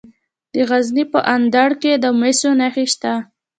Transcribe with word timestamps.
د 0.53 0.55
غزني 0.69 1.03
په 1.13 1.19
اندړ 1.35 1.69
کې 1.81 1.91
د 2.03 2.05
مسو 2.19 2.49
نښې 2.59 2.85
شته. 2.93 3.13